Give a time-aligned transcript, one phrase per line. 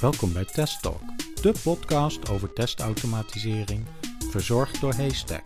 [0.00, 1.00] Welkom bij Test Talk,
[1.42, 3.84] de podcast over testautomatisering,
[4.30, 5.44] verzorgd door Haystack.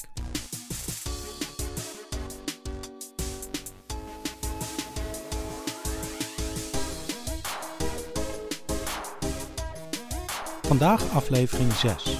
[10.62, 12.16] Vandaag aflevering 6.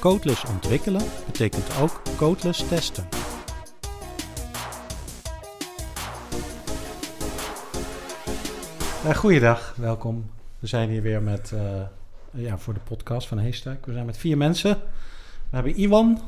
[0.00, 3.08] Codeless ontwikkelen betekent ook codeless testen.
[9.04, 10.33] Uh, goeiedag, welkom.
[10.64, 11.82] We zijn hier weer met, uh,
[12.30, 13.86] ja, voor de podcast van Haystack.
[13.86, 14.76] We zijn met vier mensen.
[15.50, 16.20] We hebben Iwan.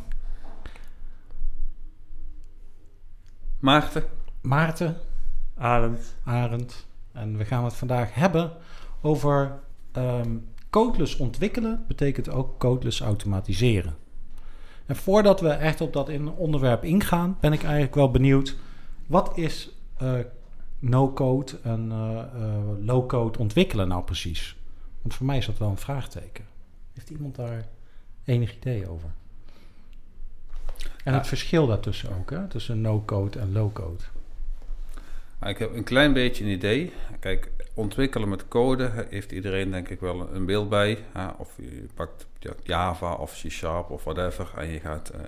[3.58, 4.04] Maarten.
[4.40, 4.96] Maarten.
[5.54, 6.16] Arend.
[6.24, 6.86] Arend.
[7.12, 8.52] En we gaan het vandaag hebben
[9.00, 9.58] over
[9.96, 13.94] um, codeless ontwikkelen betekent ook codeless automatiseren.
[14.86, 18.56] En voordat we echt op dat in onderwerp ingaan, ben ik eigenlijk wel benieuwd:
[19.06, 19.70] wat is
[20.02, 20.18] uh,
[20.78, 24.56] no-code en uh, uh, low-code ontwikkelen nou precies?
[25.02, 26.44] Want voor mij is dat wel een vraagteken.
[26.92, 27.68] Heeft iemand daar
[28.24, 29.08] enig idee over?
[31.04, 31.18] En ja.
[31.18, 32.46] het verschil daartussen ook, hè?
[32.48, 34.02] tussen no-code en low-code.
[35.42, 36.92] Ik heb een klein beetje een idee.
[37.20, 40.98] Kijk, ontwikkelen met code heeft iedereen denk ik wel een beeld bij.
[41.12, 41.26] Hè?
[41.28, 42.26] Of je pakt
[42.62, 45.20] Java of C-Sharp of whatever en je gaat uh,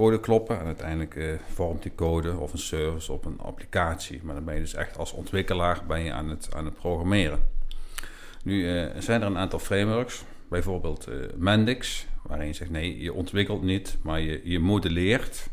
[0.00, 0.58] code, kloppen.
[0.58, 4.20] En uiteindelijk uh, vormt die code of een service op een applicatie.
[4.22, 7.38] Maar dan ben je dus echt als ontwikkelaar ben je aan, het, aan het programmeren.
[8.44, 13.62] Nu uh, zijn er een aantal frameworks, bijvoorbeeld Mendix, waarin je zegt nee, je ontwikkelt
[13.62, 15.48] niet, maar je, je modelleert.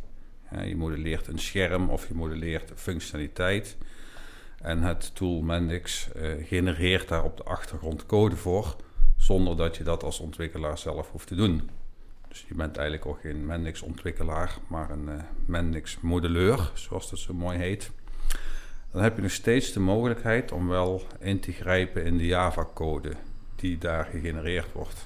[0.66, 3.78] je modelleert een scherm of je modelleert functionaliteit.
[4.62, 6.10] En het tool Mendix
[6.44, 8.76] genereert daar op de achtergrond code voor,
[9.18, 11.70] zonder dat je dat als ontwikkelaar zelf hoeft te doen.
[12.38, 15.14] Dus je bent eigenlijk ook geen Mendix-ontwikkelaar, maar een uh,
[15.46, 17.92] Mendix-modelleur, zoals dat zo mooi heet.
[18.92, 23.14] Dan heb je nog steeds de mogelijkheid om wel in te grijpen in de Java-code
[23.56, 25.06] die daar gegenereerd wordt.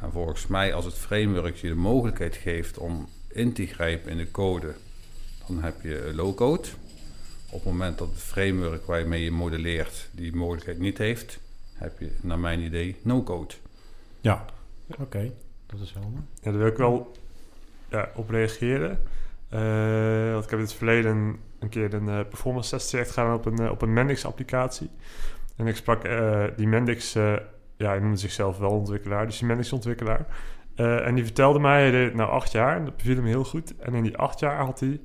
[0.00, 4.16] En volgens mij, als het framework je de mogelijkheid geeft om in te grijpen in
[4.16, 4.74] de code,
[5.46, 6.68] dan heb je low-code
[7.46, 11.38] op het moment dat het framework waarmee je modelleert die mogelijkheid niet heeft,
[11.74, 13.54] heb je naar mijn idee no-code.
[14.20, 14.44] Ja,
[14.98, 15.32] oké.
[15.68, 16.20] Dat is helder.
[16.34, 17.12] Ja, daar wil ik wel
[17.88, 19.02] ja, op reageren.
[19.54, 23.34] Uh, want ik heb in het verleden een keer een uh, performance test traject gedaan
[23.34, 24.90] op een, uh, op een Mendix applicatie.
[25.56, 26.02] En ik sprak
[26.56, 27.40] die Mendix, ja,
[27.76, 30.26] hij noemde zichzelf wel ontwikkelaar, dus die Mendix ontwikkelaar.
[30.74, 33.76] en die vertelde mij, hij nou acht jaar, dat beviel hem heel goed.
[33.76, 35.00] En in die acht jaar had hij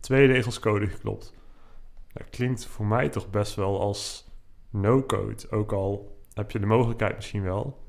[0.00, 1.34] twee regels code geklopt.
[2.12, 4.30] Dat klinkt voor mij toch best wel als
[4.70, 5.50] no-code.
[5.50, 7.83] Ook al heb je de mogelijkheid misschien wel.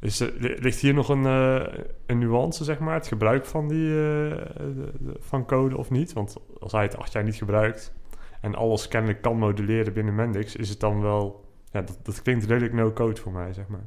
[0.00, 1.66] Is ligt hier nog een, uh,
[2.06, 6.12] een nuance, zeg maar, het gebruik van, die, de, de, van code of niet?
[6.12, 7.92] Want als hij het acht jaar niet gebruikt
[8.40, 11.44] en alles kennelijk kan modelleren binnen Mendix, is het dan wel...
[11.72, 13.86] Ja, dat, dat klinkt redelijk no-code voor mij, zeg maar.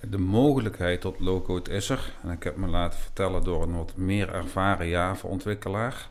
[0.00, 2.12] De mogelijkheid tot low-code is er.
[2.22, 6.08] En ik heb me laten vertellen door een wat meer ervaren Java-ontwikkelaar.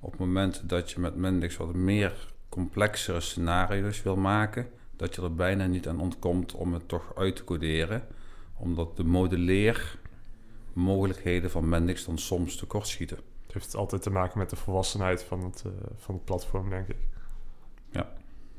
[0.00, 2.12] Op het moment dat je met Mendix wat meer
[2.48, 7.36] complexere scenario's wil maken, dat je er bijna niet aan ontkomt om het toch uit
[7.36, 8.02] te coderen.
[8.56, 13.16] Omdat de modelleermogelijkheden van Mendix dan soms tekortschieten.
[13.42, 16.88] Het heeft altijd te maken met de volwassenheid van het, uh, van het platform, denk
[16.88, 16.96] ik.
[17.90, 18.12] Ja.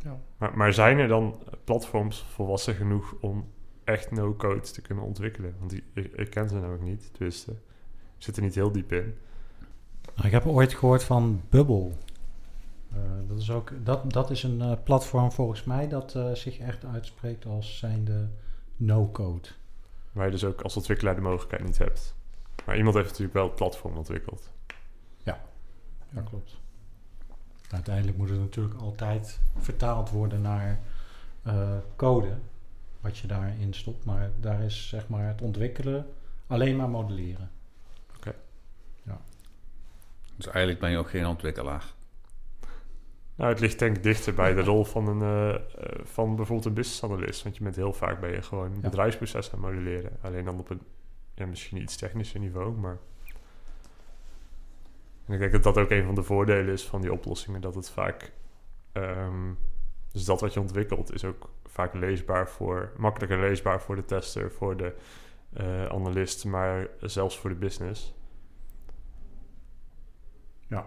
[0.03, 0.19] ja.
[0.37, 3.47] Maar, maar zijn er dan platforms volwassen genoeg om
[3.83, 5.55] echt no-code te kunnen ontwikkelen.
[5.59, 7.55] Want ik, ik, ken ze namelijk niet, dus uh,
[8.17, 9.15] ik zit er niet heel diep in.
[10.23, 11.91] Ik heb ooit gehoord van Bubble.
[12.93, 16.59] Uh, dat, is ook, dat, dat is een uh, platform volgens mij dat uh, zich
[16.59, 18.27] echt uitspreekt als zijnde
[18.75, 19.47] no-code.
[20.17, 22.15] Waar je dus ook als ontwikkelaar de mogelijkheid niet hebt.
[22.65, 24.51] Maar iemand heeft natuurlijk wel het platform ontwikkeld.
[25.23, 25.41] Ja,
[26.09, 26.57] ja klopt.
[27.69, 30.79] Uiteindelijk moet het natuurlijk altijd vertaald worden naar
[31.95, 32.37] code
[33.01, 34.05] wat je daarin stopt.
[34.05, 36.13] Maar daar is zeg maar het ontwikkelen
[36.47, 37.51] alleen maar modelleren.
[38.07, 38.17] Oké.
[38.17, 38.35] Okay.
[39.03, 39.21] Ja.
[40.35, 41.93] Dus eigenlijk ben je ook geen ontwikkelaar.
[43.37, 45.55] Nou, het ligt denk ik dichter bij de rol van, een, uh,
[46.03, 47.43] van bijvoorbeeld een business analyst.
[47.43, 48.79] Want je bent heel vaak ben je gewoon ja.
[48.79, 50.17] bedrijfsproces aan modelleren.
[50.21, 50.81] Alleen dan op een
[51.33, 52.97] ja, misschien iets technischer niveau, maar...
[55.25, 57.61] En ik denk dat dat ook een van de voordelen is van die oplossingen.
[57.61, 58.31] Dat het vaak...
[58.93, 59.57] Um,
[60.11, 64.51] dus dat wat je ontwikkelt is ook vaak leesbaar voor, makkelijker leesbaar voor de tester,
[64.51, 64.95] voor de
[65.53, 68.13] uh, analist, maar zelfs voor de business.
[70.67, 70.85] Ja,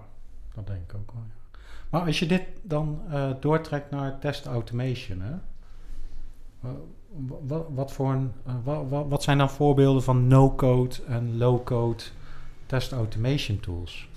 [0.55, 1.23] dat denk ik ook wel.
[1.23, 1.50] Ja.
[1.91, 5.35] Maar als je dit dan uh, doortrekt naar test automation, hè?
[7.47, 8.33] Wat, wat, voor een,
[8.67, 12.03] uh, wat, zijn dan voorbeelden van no-code en low-code
[12.67, 14.09] test automation tools?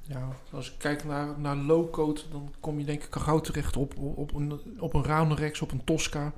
[0.00, 3.96] Ja, als ik kijk naar, naar low-code, dan kom je denk ik gauw terecht op,
[3.96, 6.32] op, een, op een op een Tosca.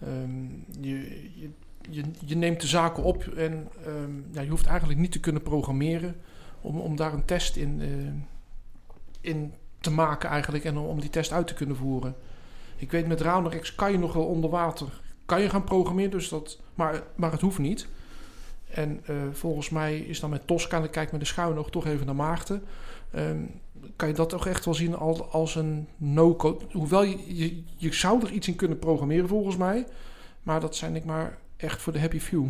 [0.00, 0.44] Ehm,
[0.80, 1.30] je,
[1.90, 6.16] je, je, neemt de zaken op en ehm, je hoeft eigenlijk niet te kunnen programmeren
[6.60, 7.88] om, om daar een test in, eh,
[9.20, 12.14] in te maken eigenlijk en om die test uit te kunnen voeren.
[12.76, 16.28] Ik weet met Raunerex kan je nog wel onder water, kan je gaan programmeren, dus
[16.28, 17.88] dat, maar, maar het hoeft niet.
[18.70, 21.70] En eh, volgens mij is dan met Tosca, en ik kijk met de schuin nog
[21.70, 22.62] toch even naar Maarten.
[23.10, 23.42] Ehm,
[23.96, 24.96] kan je dat toch echt wel zien
[25.30, 26.64] als, een no-code.
[26.72, 29.86] Hoewel je, je, je, zou er iets in kunnen programmeren volgens mij.
[30.42, 32.46] Maar dat zijn ik maar echt voor de happy few.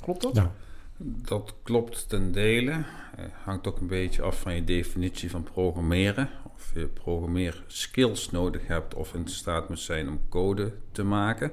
[0.00, 0.36] Klopt dat?
[0.36, 0.52] Ja.
[1.00, 2.70] Dat klopt ten dele.
[2.70, 6.30] Uh, hangt ook een beetje af van je definitie van programmeren.
[6.54, 11.52] Of je programmeerskills nodig hebt of in staat moet zijn om code te maken.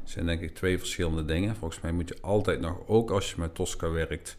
[0.00, 1.56] Dat zijn denk ik twee verschillende dingen.
[1.56, 4.36] Volgens mij moet je altijd nog, ook als je met Tosca werkt,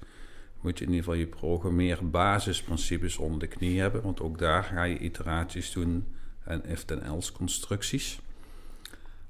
[0.61, 4.01] moet je in ieder geval je programmeerbasisprincipes onder de knie hebben.
[4.01, 6.05] Want ook daar ga je iteraties doen
[6.43, 8.19] en if-then-else constructies.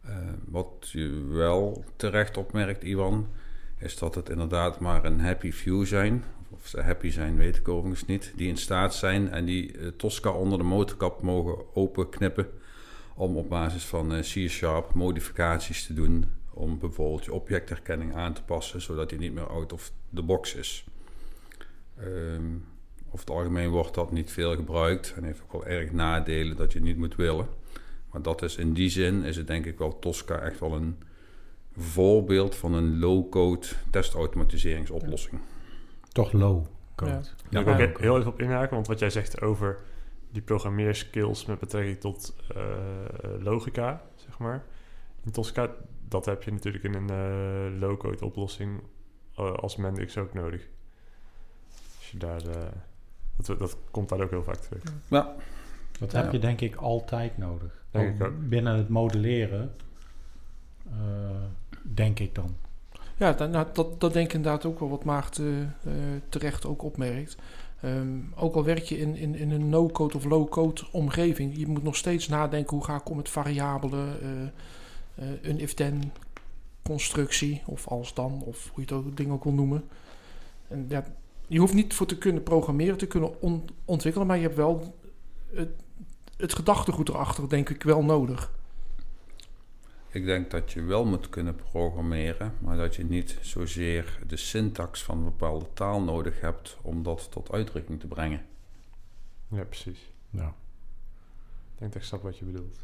[0.05, 3.27] Uh, wat je wel terecht opmerkt, Iwan,
[3.85, 6.23] is dat het inderdaad maar een happy few zijn.
[6.49, 8.33] Of ze happy zijn, weet ik overigens niet.
[8.35, 12.47] Die in staat zijn en die uh, Tosca onder de motorkap mogen openknippen.
[13.15, 16.25] Om op basis van uh, C-sharp modificaties te doen.
[16.53, 20.55] Om bijvoorbeeld je objectherkenning aan te passen, zodat die niet meer out of the box
[20.55, 20.85] is.
[22.01, 22.65] Um,
[23.07, 26.73] over het algemeen wordt dat niet veel gebruikt en heeft ook wel erg nadelen dat
[26.73, 27.47] je niet moet willen.
[28.11, 30.97] Maar dat is in die zin is het denk ik wel Tosca echt wel een
[31.77, 35.41] voorbeeld van een low-code testautomatiseringsoplossing.
[35.41, 36.07] Ja.
[36.11, 37.11] Toch low code.
[37.11, 37.21] Ja.
[37.49, 39.79] Daar wil ik ook heel even op inhaken, want wat jij zegt over
[40.31, 42.63] die programmeerskills met betrekking tot uh,
[43.39, 44.63] logica, zeg maar.
[45.23, 45.69] In Tosca,
[46.07, 48.81] dat heb je natuurlijk in een uh, low-code oplossing
[49.39, 50.67] uh, als Mendix ook nodig
[52.19, 52.55] daar, uh,
[53.45, 54.83] dat, dat komt daar ook heel vaak terug.
[55.07, 55.35] Ja.
[55.99, 57.85] Dat heb je denk ik altijd nodig.
[57.91, 58.49] Denk ik ook.
[58.49, 59.75] Binnen het modelleren,
[61.95, 62.55] denk ik dan.
[63.17, 65.93] Ja, dat, nou, dat, dat denk ik inderdaad ook wel wat Maarten uh,
[66.29, 67.37] terecht ook opmerkt.
[67.83, 71.83] Um, ook al werk je in, in, in een no-code of low-code omgeving, je moet
[71.83, 76.11] nog steeds nadenken hoe ga ik om met variabelen, uh, een if-then
[76.83, 79.83] constructie, of als dan, of hoe je ook ding ook wil noemen.
[80.67, 81.03] En ja,
[81.47, 83.31] je hoeft niet voor te kunnen programmeren, te kunnen
[83.85, 84.95] ontwikkelen, maar je hebt wel
[85.53, 85.69] het,
[86.37, 88.51] het gedachtegoed erachter, denk ik, wel nodig.
[90.15, 95.03] Ik denk dat je wel moet kunnen programmeren, maar dat je niet zozeer de syntax
[95.03, 98.45] van een bepaalde taal nodig hebt om dat tot uitdrukking te brengen.
[99.47, 100.11] Ja, precies.
[100.29, 100.47] Ja.
[100.47, 102.79] Ik denk dat ik snap wat je bedoelt.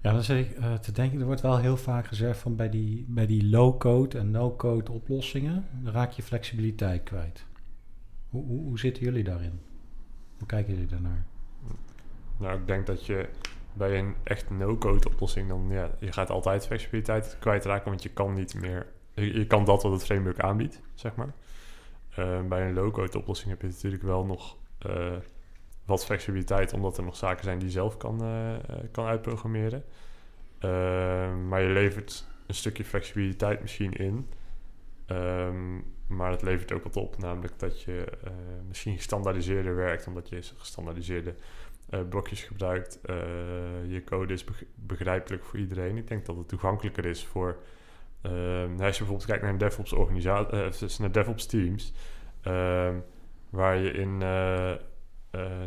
[0.00, 2.70] Ja, dan zit ik uh, te denken, er wordt wel heel vaak gezegd van bij
[2.70, 7.46] die, bij die low-code en no-code oplossingen, raak je flexibiliteit kwijt.
[8.28, 9.60] Hoe, hoe, hoe, zitten jullie daarin?
[10.38, 11.26] Hoe kijken jullie daarnaar?
[12.36, 13.28] Nou, ik denk dat je
[13.74, 18.34] bij een echt no-code oplossing dan, ja, je gaat altijd flexibiliteit kwijtraken, want je kan
[18.34, 21.32] niet meer, je, kan dat wat het framework aanbiedt, zeg maar.
[22.18, 24.56] Uh, bij een low-code oplossing heb je natuurlijk wel nog
[24.86, 25.12] uh,
[25.84, 28.54] wat flexibiliteit, omdat er nog zaken zijn die je zelf kan, uh,
[28.90, 29.84] kan uitprogrammeren.
[30.60, 30.70] Uh,
[31.48, 34.28] maar je levert een stukje flexibiliteit misschien in.
[35.06, 38.06] Um, maar het levert ook wat op, namelijk dat je
[38.68, 41.34] misschien gestandaardiseerder werkt, omdat je gestandaardiseerde
[42.08, 42.98] blokjes gebruikt.
[43.86, 45.96] je code is begrijpelijk voor iedereen.
[45.96, 47.56] Ik denk dat het toegankelijker is voor.
[48.22, 51.92] Ehm, als je bijvoorbeeld kijkt naar een DevOps organisatie, naar DevOps teams,
[52.42, 52.94] ehm,
[53.50, 54.18] waar je in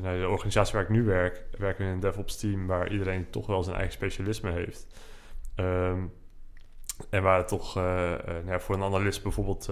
[0.01, 3.29] nou, de organisatie waar ik nu werk, werken we in een DevOps team waar iedereen
[3.29, 4.87] toch wel zijn eigen specialisme heeft.
[5.55, 6.13] Um,
[7.09, 7.75] en waar het toch
[8.45, 9.71] nou, voor een analist bijvoorbeeld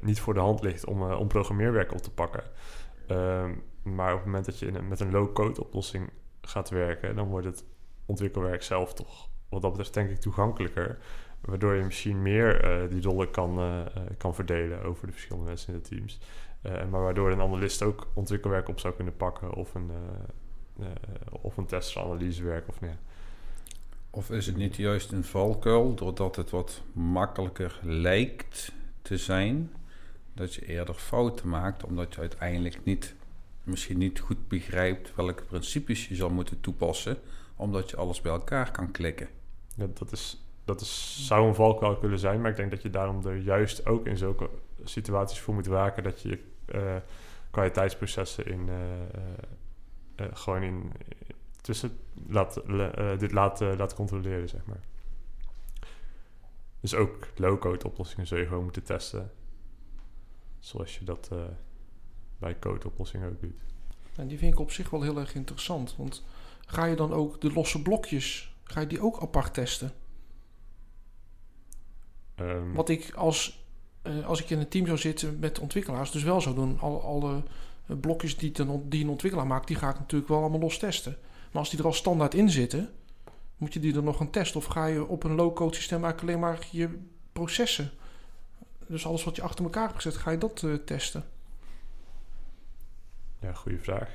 [0.00, 2.42] niet voor de hand ligt om, om programmeerwerk op te pakken.
[3.82, 6.10] Maar op het moment dat je met een low-code oplossing
[6.40, 7.64] gaat werken, dan wordt het
[8.06, 10.98] ontwikkelwerk zelf toch wat dat betreft denk ik toegankelijker.
[11.40, 13.84] Waardoor je misschien meer die rollen kan,
[14.18, 16.20] kan verdelen over de verschillende mensen in de teams.
[16.62, 19.90] Uh, maar waardoor een analist ook ontwikkelwerk op zou kunnen pakken of een,
[21.30, 22.94] of een testanalysewerk of nee.
[24.10, 28.72] Of is het niet juist een valkuil doordat het wat makkelijker lijkt
[29.02, 29.72] te zijn,
[30.32, 33.14] dat je eerder fouten maakt omdat je uiteindelijk niet,
[33.64, 37.18] misschien niet goed begrijpt welke principes je zal moeten toepassen,
[37.56, 39.28] omdat je alles bij elkaar kan klikken.
[39.76, 42.90] Ja, dat is, dat is, zou een valkuil kunnen zijn, maar ik denk dat je
[42.90, 44.50] daarom er juist ook in zulke
[44.84, 46.38] situaties voor moet waken dat je
[46.74, 46.96] uh,
[47.50, 50.92] kwaliteitsprocessen in uh, gewoon in
[51.60, 51.98] tussen
[52.28, 52.62] laat,
[53.18, 54.80] dit laat, laat controleren, zeg maar.
[56.80, 59.30] Dus ook low-code oplossingen zul je gewoon moeten testen.
[60.58, 61.30] Zoals je dat
[62.40, 63.60] bij codeoplossingen ook doet.
[64.16, 65.94] En die vind ik op zich wel heel erg interessant.
[65.96, 66.22] Want
[66.66, 69.92] ga je dan ook de losse blokjes, ga je die ook apart testen?
[72.34, 73.64] Ehm, Wat ik als,
[74.02, 76.80] eh, als ik in een team zou zitten met ontwikkelaars, dus wel zou doen.
[76.80, 77.42] Al, alle
[77.86, 80.78] eh, blokjes die, ten, die een ontwikkelaar maakt, die ga ik natuurlijk wel allemaal los
[80.78, 81.16] testen.
[81.52, 82.90] Maar als die er al standaard in zitten,
[83.56, 84.60] moet je die er nog gaan testen?
[84.60, 86.98] Of ga je op een low-code systeem eigenlijk alleen maar je
[87.32, 87.90] processen,
[88.86, 91.24] dus alles wat je achter elkaar hebt gezet, ga je dat eh, testen?
[93.40, 94.08] Ja, goede vraag.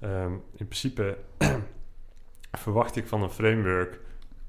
[0.00, 1.18] Ehm, in principe
[2.52, 4.00] verwacht ik van een framework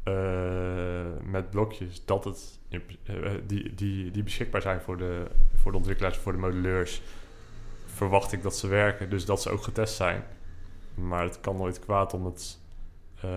[0.03, 5.71] eh, met blokjes dat het pri- eh, die, die, die beschikbaar zijn voor de, voor
[5.71, 7.01] de ontwikkelaars, voor de modelleurs.
[7.85, 10.23] Verwacht ik dat ze werken, dus dat ze ook getest zijn.
[10.95, 12.59] Maar het kan nooit kwaad om het
[13.21, 13.29] eh,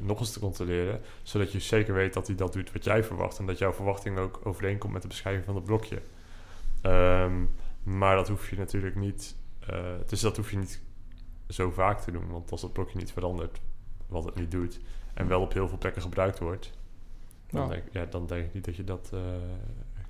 [0.00, 3.38] nog eens te controleren, zodat je zeker weet dat hij dat doet wat jij verwacht
[3.38, 5.98] en dat jouw verwachting ook overeenkomt met de beschrijving van het blokje.
[6.82, 7.44] Ehm,
[7.82, 9.36] maar dat hoef je natuurlijk niet.
[9.66, 10.80] Eh, dus dat hoef je niet
[11.48, 12.28] zo vaak te doen.
[12.30, 13.60] Want als dat blokje niet verandert,
[14.06, 14.80] wat het niet doet,
[15.14, 16.72] en wel op heel veel plekken gebruikt wordt,
[17.50, 17.68] dan, Ja.
[17.68, 19.10] denk, ja, dan denk ik niet dat je dat.
[19.12, 19.20] eh,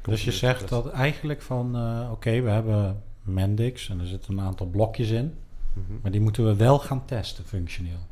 [0.03, 4.45] Dus je zegt dat eigenlijk van, eh, oké, we hebben Mendix en er zitten een
[4.45, 5.35] aantal blokjes in,
[5.73, 5.93] Mhm.
[6.03, 8.07] maar die moeten we wel gaan testen functioneel.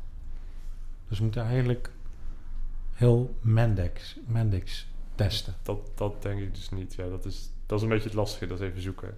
[1.07, 1.91] Dus we moeten eigenlijk
[2.91, 5.53] heel Mendix, Mendix testen.
[5.63, 6.93] Dat, dat denk ik dus niet.
[6.93, 9.17] Ja, dat, is, dat is een beetje het lastige, dat is even zoeken.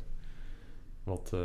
[1.03, 1.39] Wat, eh,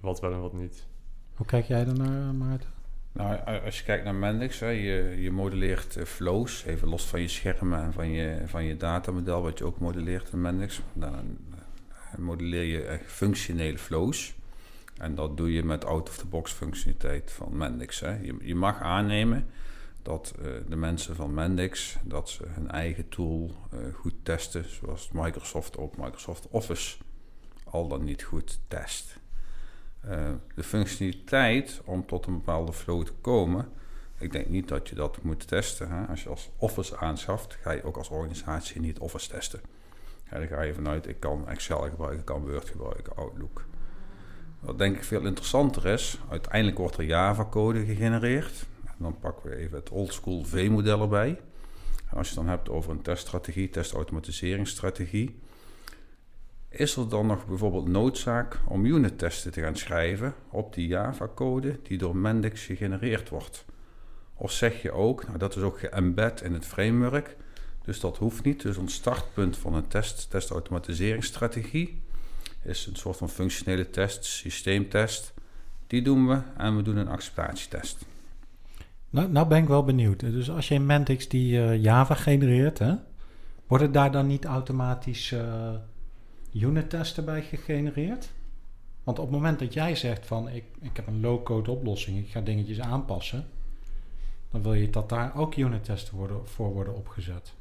[0.00, 0.86] wat wel en wat niet.
[1.34, 2.70] Hoe kijk jij daarnaar, Maarten?
[3.12, 7.20] Nou, als je kijkt naar Mendix, hè, je, je modelleert eh, flows, even los van
[7.20, 10.80] je schermen en van je, van je datamodel, wat je ook modelleert in Mendix.
[10.92, 11.14] Dan
[12.12, 14.34] eh, modelleer je echt functionele flows.
[14.98, 18.00] En dat doe je met out-of-the-box functionaliteit van Mendix.
[18.00, 18.16] Hè.
[18.20, 19.46] Je, je mag aannemen
[20.02, 25.10] dat eh, de mensen van Mendix, dat ze hun eigen tool eh, goed testen, zoals
[25.12, 26.96] Microsoft ook Microsoft Office
[27.70, 29.18] al dan niet goed test.
[30.00, 33.68] Eh, de functionaliteit om tot een bepaalde flow te komen.
[34.18, 35.90] Ik denk niet dat je dat moet testen.
[35.90, 36.06] Hè?
[36.06, 39.60] Als je als Office aanschaft, ga je ook als organisatie niet Office testen.
[40.30, 43.64] Dan ga je vanuit, ik kan Excel gebruiken, ik kan Word gebruiken, Outlook.
[44.60, 48.66] Wat denk ik veel interessanter is, uiteindelijk wordt er Java-code gegenereerd.
[48.84, 51.40] En dan pakken we even het oldschool V-model erbij.
[52.10, 55.38] Als je het dan hebt over een teststrategie, testautomatiseringsstrategie,
[56.68, 61.98] is er dan nog bijvoorbeeld noodzaak om unit-testen te gaan schrijven op die Java-code die
[61.98, 63.64] door Mendix gegenereerd wordt?
[64.34, 67.36] Of zeg je ook, nou dat is ook geëmbed in het framework,
[67.84, 68.62] dus dat hoeft niet.
[68.62, 72.02] Dus ons startpunt van een test, testautomatiseringsstrategie
[72.62, 75.34] is een soort van functionele test, systeemtest.
[75.86, 78.04] Die doen we en we doen een acceptatietest.
[79.10, 80.20] Nou, nou ben ik wel benieuwd.
[80.20, 82.94] Dus als je in Mendix die eh, Java genereert, hè,
[83.66, 85.74] worden daar dan niet automatisch eh
[86.52, 88.30] unit testen bij gegenereerd?
[89.04, 92.30] Want op het moment dat jij zegt van ik, ik heb een low-code oplossing, ik
[92.30, 93.46] ga dingetjes aanpassen,
[94.50, 97.52] dan wil je dat daar ook unit testen worden, voor worden opgezet.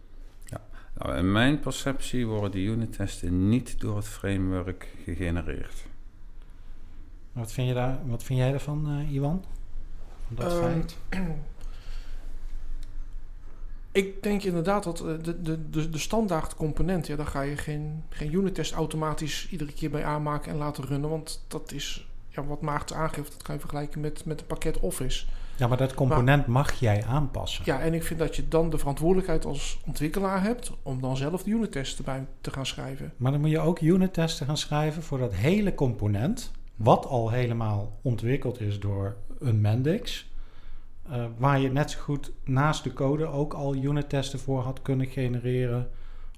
[0.99, 5.85] Nou, in mijn perceptie worden die unit-testen niet door het framework gegenereerd.
[7.31, 9.43] Wat vind, je daar, wat vind jij daarvan, eh, Iwan?
[10.27, 10.97] Van dat Ehm, feit?
[13.97, 17.57] Ik denk inderdaad dat eh, de, de, de, de standaard component, ja, daar ga je
[17.57, 21.09] geen, geen unit test automatisch iedere keer bij aanmaken en laten runnen.
[21.09, 24.79] Want dat is, ja, wat Maarten aangeeft, dat kan je vergelijken met, met een pakket
[24.79, 25.25] Office.
[25.55, 27.63] Ja, maar dat component mag jij aanpassen.
[27.65, 31.43] Ja, en ik vind dat je dan de verantwoordelijkheid als ontwikkelaar hebt om dan zelf
[31.43, 33.13] de unit test erbij te gaan schrijven.
[33.17, 37.29] Maar dan moet je ook unit testen gaan schrijven voor dat hele component, wat al
[37.29, 40.27] helemaal ontwikkeld is door een Mendix.
[41.09, 44.81] Eh, waar je net zo goed naast de code ook al unit testen voor had
[44.81, 45.89] kunnen genereren.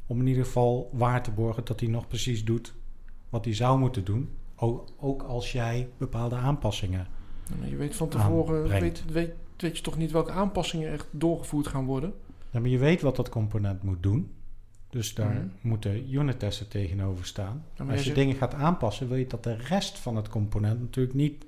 [0.06, 2.74] Om in ieder geval waar te borgen dat hij nog precies doet
[3.30, 4.30] wat hij zou moeten doen.
[4.56, 7.08] Ook, ook als jij bepaalde aanpassingen.
[7.62, 11.68] En je weet van tevoren, weet, weet, weet je toch niet welke aanpassingen echt doorgevoerd
[11.68, 12.14] gaan worden.
[12.52, 14.32] Ja, maar je weet wat dat component moet doen.
[14.90, 15.48] Dus daar Mhm.
[15.62, 17.64] moeten unit testen tegenover staan.
[17.76, 21.16] Ja, Als je dingen gaat aanpassen, wil je dat de rest van het component natuurlijk
[21.16, 21.46] niet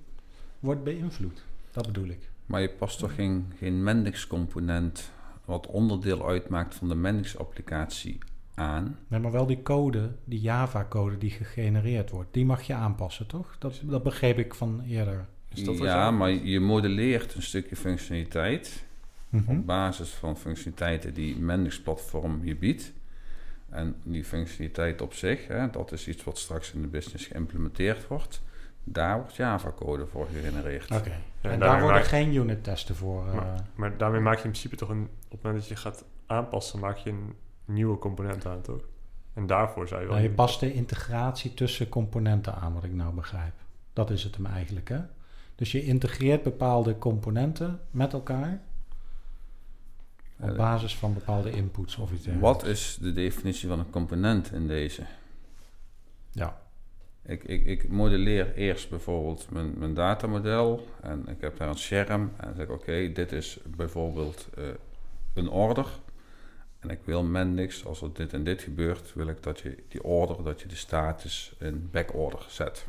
[0.59, 1.43] wordt beïnvloed.
[1.71, 2.29] Dat bedoel ik.
[2.45, 5.11] Maar je past toch geen, geen Mendix-component
[5.45, 8.17] wat onderdeel uitmaakt van de Mendix-applicatie
[8.55, 8.97] aan?
[9.07, 13.55] Nee, maar wel die code, die Java-code die gegenereerd wordt, die mag je aanpassen, toch?
[13.59, 15.25] Dat, dat begreep ik van eerder.
[15.53, 18.83] Is dat wat ja, maar je modelleert een stukje functionaliteit
[19.31, 19.51] Mhm.
[19.51, 22.91] op basis van functionaliteiten die Mendix-platform je biedt.
[23.69, 28.07] En die functionaliteit op zich, hè, dat is iets wat straks in de business geïmplementeerd
[28.07, 28.41] wordt.
[28.83, 30.91] Daar wordt Java-code voor gegenereerd.
[30.91, 31.09] Oké.
[31.09, 33.27] Ja, en en daar worden maak- geen unit testen voor.
[33.27, 35.09] eh, Maar- Maar daarmee maak je in principe toch een...
[35.25, 37.33] Op het moment dat je gaat aanpassen, maak je een
[37.65, 38.81] nieuwe component aan, toch?
[39.33, 40.15] En daarvoor zou je wel...
[40.15, 43.53] Nou, je past de integratie tussen componenten aan, wat ik nou begrijp.
[43.93, 44.99] Dat is het hem eigenlijk, hè?
[45.55, 48.61] Dus je integreert bepaalde componenten met elkaar
[50.39, 52.61] op Eh, basis van bepaalde inputs of iets dergelijks.
[52.61, 55.01] Wat is de definitie van een component in deze?
[56.31, 56.60] Ja,
[57.23, 62.31] Ik, ik, ik modelleer eerst bijvoorbeeld mijn, mijn datamodel en ik heb daar een scherm
[62.37, 64.63] en zeg oké, dit is bijvoorbeeld eh,
[65.33, 65.87] een order.
[66.79, 70.03] En ik wil Mendix, als er dit en dit gebeurt, wil ik dat je die
[70.03, 72.87] order, dat je de status in backorder zet.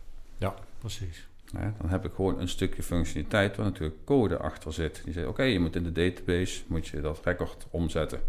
[0.78, 1.26] precies.
[1.56, 5.00] Hè, dan heb ik gewoon een stukje functionaliteit waar natuurlijk code achter zit.
[5.04, 8.20] Die zegt, oké, je moet in de database moet je dat record omzetten.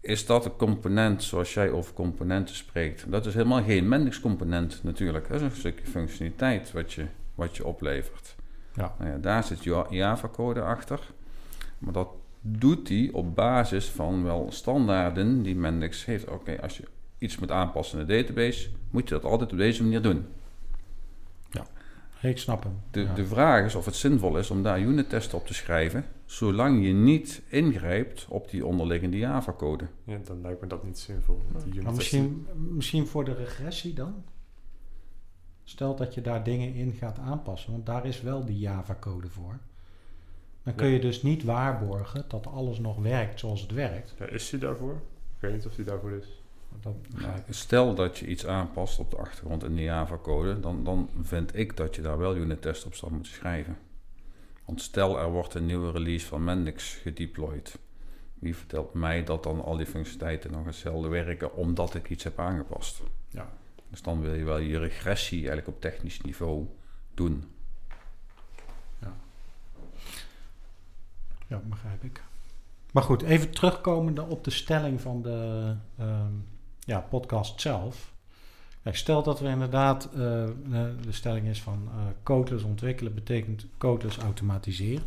[0.00, 3.10] Is dat een component zoals jij over componenten spreekt?
[3.10, 5.28] Dat is helemaal geen Mendix component natuurlijk.
[5.28, 8.34] Dat is een stukje functionaliteit wat je, wat je oplevert.
[8.74, 8.94] Ja.
[8.98, 11.00] Nou ja, daar zit Ja- Java-code achter.
[11.78, 12.08] Maar dat
[12.40, 16.28] doet hij op basis van wel standaarden die Mendix heeft.
[16.28, 16.84] Oké, als je
[17.18, 20.26] iets moet aanpassen in de database, moet je dat altijd op deze manier doen.
[22.20, 22.80] Ik snap hem.
[22.90, 23.14] De, ja.
[23.14, 26.92] de vraag is of het zinvol is om daar unit-testen op te schrijven, zolang je
[26.92, 29.86] niet ingrijpt op die onderliggende Java-code.
[30.04, 31.40] Ja, dan lijkt me dat niet zinvol.
[31.82, 34.24] maar misschien, misschien voor de regressie dan?
[35.64, 39.58] Stel dat je daar dingen in gaat aanpassen, want daar is wel die Java-code voor.
[40.62, 40.92] Dan kun Ja.
[40.92, 44.14] je dus niet waarborgen dat alles nog werkt zoals het werkt.
[44.18, 44.92] Ja, is die daarvoor?
[45.34, 46.42] Ik weet niet of die daarvoor is.
[46.80, 47.54] Dat begrijp ik.
[47.54, 51.76] Stel dat je iets aanpast op de achtergrond in de Java-code, dan, dan vind ik
[51.76, 53.76] dat je daar wel unit-testen op zou moeten schrijven.
[54.68, 57.78] Want stel er wordt een nieuwe release van Mendix gedeployed.
[58.34, 62.38] Wie vertelt mij dat dan al die functionaliteiten nog hetzelfde werken omdat ik iets heb
[62.38, 63.02] aangepast?
[63.28, 63.48] Ja.
[63.90, 66.66] Dus dan wil je wel je regressie eigenlijk op technisch niveau
[67.14, 67.44] doen.
[71.46, 72.22] Ja, begrijp ik.
[72.92, 76.32] Maar goed, even terugkomende op de stelling van de ehm,
[76.78, 78.12] ja, podcast zelf.
[78.88, 80.10] Kijk, stel dat we inderdaad, eh,
[81.00, 85.04] de stelling is van eh codeless ontwikkelen betekent codeless automatiseren.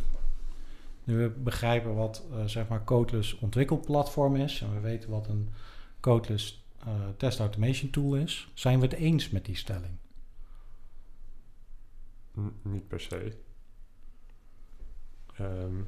[1.03, 5.49] Nu we begrijpen wat eh, zeg maar codeless ontwikkelplatform is en we weten wat een
[5.99, 9.97] codeless eh, test automation tool is, zijn we het eens met die stelling?
[12.61, 13.37] Niet per se.
[15.35, 15.79] Ehm,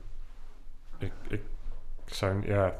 [0.98, 1.41] ik, ik,
[2.46, 2.80] ja,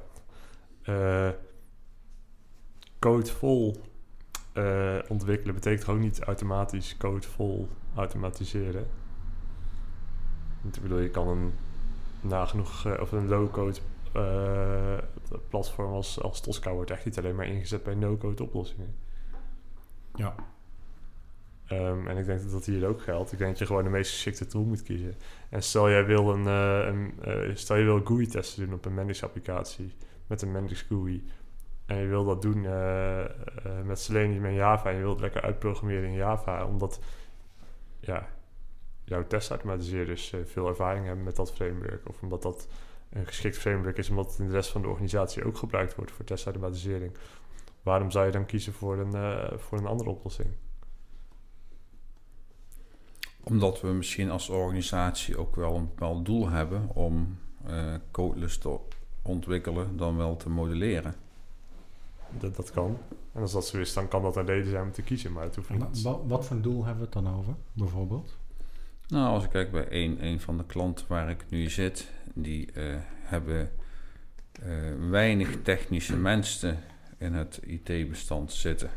[3.00, 3.92] code vol
[4.54, 8.88] eh, ontwikkelen betekent ook niet automatisch code vol automatiseren.
[10.74, 11.54] Ik bedoel, je kan een
[12.22, 13.80] nagenoeg eh, of een low-code
[14.14, 14.98] eh,
[15.50, 18.96] platform als, als Tosca wordt echt niet alleen maar ingezet bij no-code oplossingen.
[20.16, 20.36] Ja.
[21.66, 23.32] Ehm, en ik denk dat dat hier ook geldt.
[23.32, 25.16] Ik denk dat je gewoon de meest geschikte tool moet kiezen.
[25.50, 29.24] En stel jij wil een, een stel je wil GUI testen doen op een Mendix
[29.24, 29.94] applicatie
[30.28, 31.24] met een Mendix GUI.
[31.94, 33.30] En je wil dat doen eh, eh,
[33.84, 34.90] met Selenium en Java.
[34.90, 36.66] En je wilt lekker uitprogrammeren in Java.
[36.66, 37.00] Omdat
[38.00, 38.28] ja,
[39.04, 42.10] jouw testautomatiseerders eh, veel ervaring hebben met dat framework.
[42.10, 42.68] Of omdat dat
[43.10, 46.12] een geschikt framework is, omdat het in de rest van de organisatie ook gebruikt wordt
[46.12, 47.18] voor testautomatisering.
[47.84, 50.50] Waarom zou je dan kiezen voor een, voor een andere oplossing?
[53.44, 58.80] Omdat we misschien als organisatie ook wel een bepaald doel hebben om eh codeless te
[59.22, 61.23] ontwikkelen dan wel te modelleren.
[62.40, 62.98] Dat, dat kan.
[63.34, 65.32] En als dat zo is, dan kan dat een reden zijn om te kiezen.
[65.32, 66.02] Maar het hoeft niet.
[66.02, 68.38] wa- wat voor doel hebben we het dan over, bijvoorbeeld?
[69.08, 72.72] Nou, als ik kijk bij een, een van de klanten waar ik nu zit, die
[72.72, 73.72] eh, hebben
[74.52, 74.70] eh,
[75.10, 76.80] weinig technische mensen
[77.18, 78.90] in het IT-bestand zitten.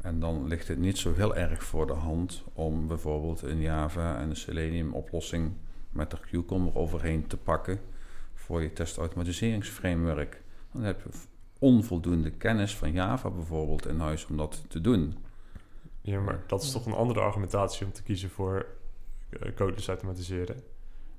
[0.00, 4.18] En dan ligt het niet zo heel erg voor de hand om bijvoorbeeld een Java
[4.18, 5.52] en een Selenium oplossing
[5.90, 7.80] met er Cucumber overheen te pakken
[8.34, 10.42] voor je testautomatiseringsframework.
[10.72, 11.08] Dan heb je
[11.60, 15.16] onvoldoende kennis van Java bijvoorbeeld in huis om dat te doen.
[16.00, 18.66] Ja, maar dat is toch een andere argumentatie om te kiezen voor
[19.28, 20.56] eh, codeless automatiseren.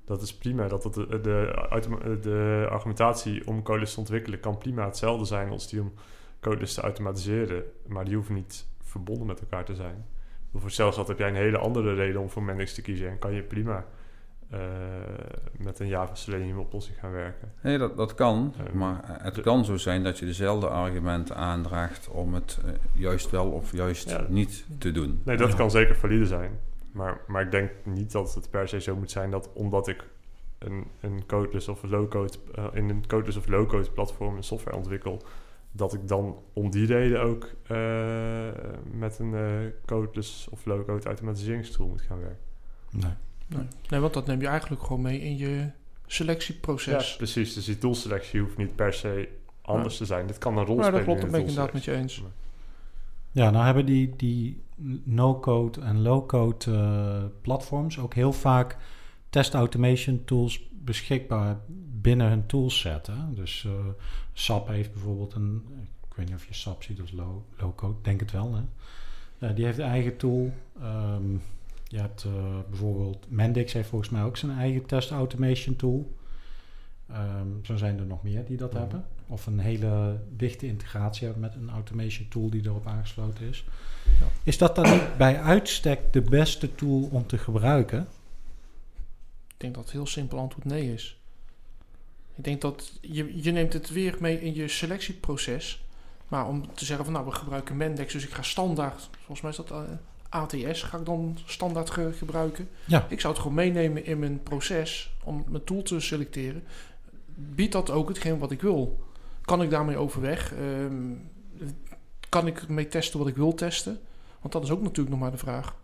[0.04, 0.68] Dat is prima.
[0.68, 5.50] Dat het de, de, automa- de argumentatie om codeless te ontwikkelen kan prima hetzelfde zijn
[5.50, 5.92] als die om
[6.40, 7.64] codeless te automatiseren.
[7.86, 10.06] Maar die hoeven niet verbonden met elkaar te zijn.
[10.54, 13.08] Voor zelfs dat heb jij een hele andere reden om voor Mendix te kiezen.
[13.08, 13.86] En kan je prima
[14.52, 14.58] eh,
[15.58, 17.52] met een Java Selenium oplossing gaan werken.
[17.60, 18.54] Nee, dat, dat kan.
[18.66, 22.70] Eh, maar het de- kan zo zijn dat je dezelfde argumenten aandraagt om het eh,
[22.92, 24.26] juist wel of juist Ja.
[24.28, 25.20] niet te doen.
[25.24, 25.56] Nee, dat Ja.
[25.56, 26.58] kan zeker valide zijn.
[26.92, 30.04] Maar, maar ik denk niet dat het per se zo moet zijn dat omdat ik
[30.58, 32.32] een, een codeless of low-code
[32.72, 35.22] in een codeless of low-code platform een software ontwikkel,
[35.72, 38.48] dat ik dan om die reden ook eh,
[38.92, 39.50] met een eh,
[39.86, 42.44] codeless of low-code automatiseringstool moet gaan werken.
[42.90, 43.12] Nee.
[43.54, 43.66] Nee.
[43.88, 45.72] nee, want dat neem je eigenlijk gewoon mee in je Ja,
[46.06, 47.16] selectieproces.
[47.16, 47.54] precies.
[47.54, 49.28] Dus die toolselectie hoeft niet per se
[49.62, 50.26] anders te zijn.
[50.26, 51.90] Dit kan een rol Maar spelen dat klopt, in dat ben ik inderdaad met je
[51.90, 52.22] doelselectie.
[52.24, 52.32] eens.
[53.30, 54.62] Ja, nou hebben die, die
[55.04, 58.76] no-code en low-code eh, platforms ook heel vaak
[59.30, 61.60] test automation tools beschikbaar
[62.00, 63.06] binnen hun toolset.
[63.06, 63.34] Hè?
[63.34, 63.72] Dus eh,
[64.32, 65.62] SAP heeft bijvoorbeeld een,
[66.08, 68.54] ik weet niet of je SAP ziet als low, low-code, denk het wel.
[68.54, 68.62] Hè?
[69.48, 70.52] Eh, die heeft een eigen tool.
[70.80, 71.36] Ehm,
[71.92, 72.32] je hebt eh,
[72.68, 76.16] bijvoorbeeld Mendix heeft volgens mij ook zijn eigen test automation tool.
[77.08, 78.80] Ehm, zo zijn er nog meer die dat Mhm.
[78.80, 79.04] hebben.
[79.26, 83.64] Of een hele dichte integratie hebben met een automation tool die erop aangesloten is.
[84.20, 84.26] Ja.
[84.42, 88.00] Is dat dan niet bij uitstek de beste tool om te gebruiken?
[89.48, 91.20] Ik denk dat het heel simpel antwoord nee is.
[92.34, 95.84] Ik denk dat je, je neemt het weer mee in je selectieproces.
[96.28, 99.50] Maar om te zeggen van nou, we gebruiken Mendex, dus ik ga standaard, volgens mij
[99.50, 99.80] is dat eh,
[100.32, 102.68] ATS, ga ik dan standaard ge- gebruiken.
[102.84, 103.06] Ja.
[103.08, 106.62] Ik zou het gewoon meenemen in mijn proces om mijn tool te selecteren.
[107.34, 109.04] Biedt dat ook hetgeen wat ik wil?
[109.40, 110.54] Kan ik daarmee overweg?
[110.54, 111.12] Ehm,
[112.28, 114.00] kan ik mee testen wat ik wil testen?
[114.40, 115.76] Want dat is ook natuurlijk nog maar de vraag.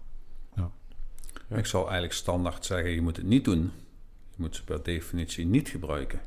[0.57, 0.71] Ja.
[1.57, 3.73] Ik zal eigenlijk standaard zeggen, je moet het niet doen.
[4.31, 6.21] Je moet ze per definitie niet gebruiken.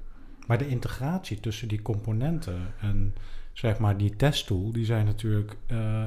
[0.48, 3.16] Maar de integratie tussen die componenten en
[3.54, 6.04] zeg maar die testtool, die zijn natuurlijk, eh,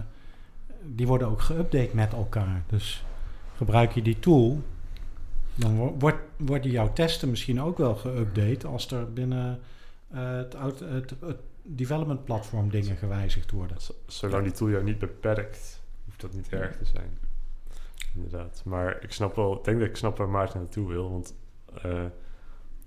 [0.87, 2.63] die worden ook geüpdate met elkaar.
[2.67, 3.05] Dus
[3.57, 4.63] gebruik je die tool,
[5.55, 9.61] dan wo- wordt, worden jouw testen misschien ook wel geüpdate als er binnen
[10.11, 11.15] eh, het, het,
[11.63, 13.77] development platform dingen gewijzigd worden.
[14.07, 17.19] Zolang die tool jou niet beperkt, hoeft dat niet erg te zijn.
[18.15, 18.63] Inderdaad.
[18.65, 21.11] Maar ik snap wel, ik denk dat ik snap waar Maarten naartoe wil.
[21.11, 21.35] Want
[21.75, 22.05] eh,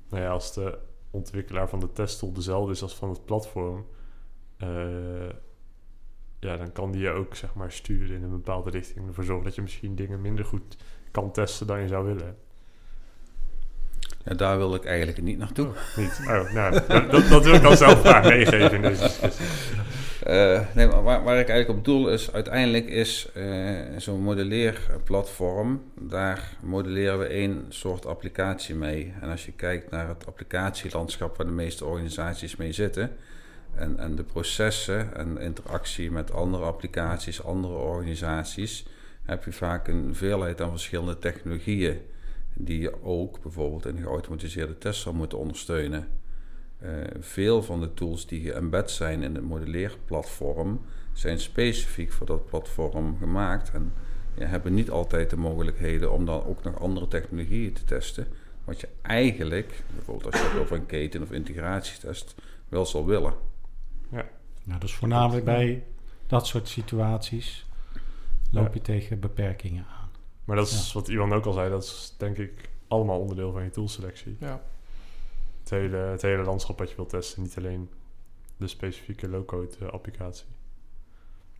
[0.09, 0.77] nou ja, als de
[1.11, 3.85] ontwikkelaar van de testtool dezelfde is als van het platform,
[4.57, 4.67] eh,
[6.47, 9.07] ja, dan kan die je ook zeg maar sturen in een bepaalde richting.
[9.07, 10.77] Ervoor zorgen dat je misschien dingen minder goed
[11.11, 12.37] kan testen dan je zou willen.
[14.23, 15.69] Ja, daar wil ik eigenlijk niet naartoe.
[15.95, 16.19] Niet?
[16.27, 19.45] Oh, nou, dat, dat, wil ik dan zelf graag meegeven in deze discussie.
[20.23, 25.81] Eh, nee, maar waar, waar ik eigenlijk op doel is, uiteindelijk is eh, zo'n modelleerplatform,
[25.99, 29.13] daar modelleren we één soort applicatie mee.
[29.21, 33.11] En als je kijkt naar het applicatielandschap waar de meeste organisaties mee zitten,
[33.77, 38.85] en, en de processen en interactie met andere applicaties, andere organisaties,
[39.23, 42.01] heb je vaak een veelheid aan verschillende technologieën
[42.53, 46.07] die je ook bijvoorbeeld in geautomatiseerde test zou moeten ondersteunen.
[46.77, 50.81] Eh, veel van de tools die geëmbed zijn in het modelleerplatform
[51.13, 53.93] zijn specifiek voor dat platform gemaakt en
[54.33, 58.27] ja, hebben niet altijd de mogelijkheden om dan ook nog andere technologieën te testen.
[58.63, 62.35] Wat je eigenlijk, bijvoorbeeld als je het over een keten- of integratietest,
[62.69, 63.33] wel zal willen.
[64.09, 65.83] Nou, dus voornamelijk bij
[66.27, 67.65] dat soort situaties
[68.51, 68.73] loop Ja.
[68.73, 70.09] je tegen beperkingen aan.
[70.45, 73.63] Maar dat is wat Iwan ook al zei, dat is denk ik allemaal onderdeel van
[73.63, 74.35] je toolselectie.
[74.39, 74.61] Ja.
[75.59, 77.89] Het hele, het hele landschap wat je wilt testen, niet alleen
[78.57, 80.45] de specifieke low-code eh, applicatie.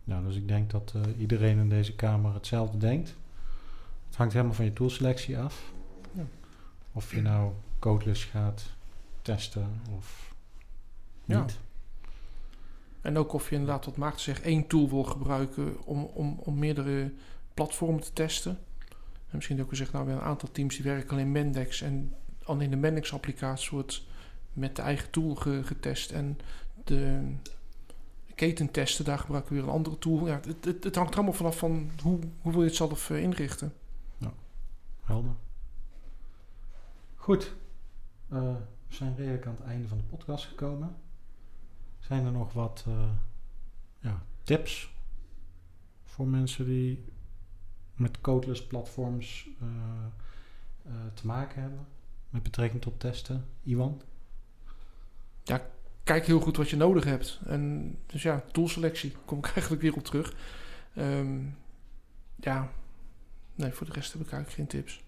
[0.04, 3.14] Nou, dus ik denk dat eh, iedereen in deze kamer hetzelfde denkt.
[4.06, 5.72] Het hangt helemaal van je toolselectie af.
[6.12, 6.26] Ja.
[6.92, 8.70] Of je nou codeless gaat
[9.22, 10.34] testen of
[11.24, 11.40] Ja.
[11.40, 11.58] niet.
[13.00, 16.58] En ook of je inderdaad, wat Maarten zegt, één tool wil gebruiken om, om, om
[16.58, 17.12] meerdere
[17.54, 18.58] platformen te testen.
[19.28, 21.80] En misschien ook gezegd, nou, we hebben een aantal teams die werken alleen Mendex.
[21.82, 24.02] En alleen de Mendex-applicatie wordt
[24.52, 26.10] met de eigen tool ge- getest.
[26.10, 26.38] En
[26.84, 27.20] de
[28.34, 30.26] ketentesten, daar gebruiken we weer een andere tool.
[30.26, 33.10] Ja, het, het, het hangt er allemaal vanaf van hoe, hoe wil je het zelf
[33.10, 33.72] eh, inrichten.
[35.04, 35.34] Helder.
[37.14, 37.54] Goed.
[38.28, 38.40] Eh,
[38.88, 40.96] we zijn redelijk aan het einde van de podcast gekomen.
[42.08, 43.10] Zijn er nog wat eh,
[44.00, 44.92] ja, tips
[46.04, 47.04] voor mensen die
[47.94, 49.66] met codeless platforms eh,
[50.84, 51.86] eh, te maken hebben?
[52.30, 53.44] Met betrekking tot testen?
[53.62, 54.02] Iwan?
[56.08, 57.40] Kijk heel goed wat je nodig hebt.
[57.46, 60.34] En dus ja, toolselectie, kom ik eigenlijk weer op terug.
[60.94, 61.40] Ehm,
[62.36, 62.70] ja,
[63.54, 65.02] nee, voor de rest heb ik eigenlijk geen tips.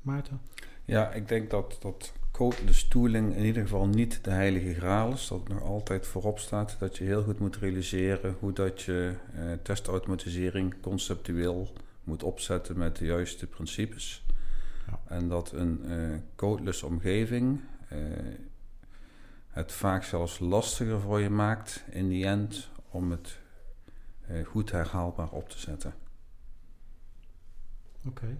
[0.00, 0.40] Maarten?
[0.84, 5.28] Ja, ik denk dat, dat codeless tooling in ieder geval niet de heilige graal is.
[5.28, 6.76] Dat het nog altijd voorop staat.
[6.78, 11.72] Dat je heel goed moet realiseren hoe dat je eh, testautomatisering conceptueel
[12.04, 14.26] moet opzetten met de juiste principes.
[14.86, 15.00] Ja.
[15.06, 17.98] En dat een eh codeless omgeving eh,
[19.48, 23.38] het vaak zelfs lastiger voor je maakt in die end om het
[24.26, 25.94] eh, goed herhaalbaar op te zetten.
[28.06, 28.38] Oké.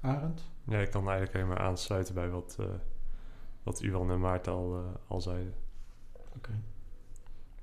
[0.00, 0.42] Arend?
[0.64, 2.66] Ja, ik kan eigenlijk helemaal aansluiten bij wat, eh,
[3.62, 5.54] wat Iwan en Maarten al, eh, al zeiden.
[6.36, 6.50] Oké.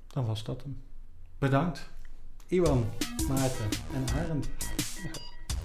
[0.08, 0.82] Dan was dat hem.
[1.38, 1.90] Bedankt.
[2.48, 2.86] Iwan,
[3.28, 4.50] Maarten en Arend.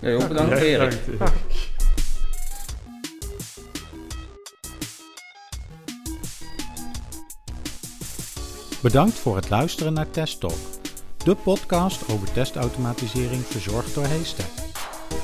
[0.01, 1.07] Ja, ook bedankt Erik.
[1.07, 1.71] bedankt.
[8.83, 10.59] Bedankt voor het luisteren naar Test Talk,
[11.25, 14.51] de podcast over testautomatisering verzorgd door Haystack.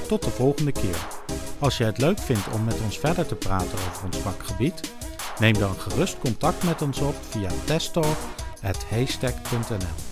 [0.08, 1.17] Tot de volgende keer.
[1.58, 4.92] Als je het leuk vindt om met ons verder te praten over ons vakgebied,
[5.38, 10.07] neem dan gerust contact met ons op via testtalk.haystack.nl.